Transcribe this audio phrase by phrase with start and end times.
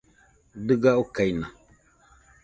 [0.65, 1.47] Dɨga okaina.